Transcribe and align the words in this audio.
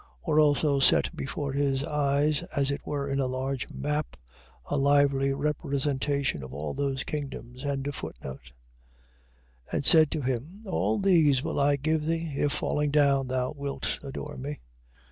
Or 0.23 0.39
also 0.39 0.79
set 0.79 1.15
before 1.15 1.53
his 1.53 1.83
eyes, 1.83 2.41
as 2.55 2.71
it 2.71 2.81
were 2.83 3.07
in 3.07 3.19
a 3.19 3.27
large 3.27 3.69
map, 3.69 4.17
a 4.65 4.75
lively 4.75 5.31
representation 5.31 6.41
of 6.41 6.55
all 6.55 6.73
those 6.73 7.03
kingdoms. 7.03 7.63
4:9. 7.63 8.37
And 9.71 9.85
said 9.85 10.09
to 10.09 10.21
him: 10.21 10.63
All 10.65 10.97
these 10.97 11.43
will 11.43 11.59
I 11.59 11.75
give 11.75 12.05
thee, 12.05 12.33
if 12.35 12.51
falling 12.51 12.89
down 12.89 13.27
thou 13.27 13.51
wilt 13.55 13.99
adore 14.01 14.37
me. 14.37 14.61